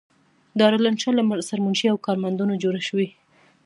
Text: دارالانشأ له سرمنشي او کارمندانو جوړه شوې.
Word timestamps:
دارالانشأ 0.59 1.09
له 1.17 1.23
سرمنشي 1.49 1.87
او 1.91 1.97
کارمندانو 2.05 2.59
جوړه 2.63 2.81
شوې. 2.87 3.07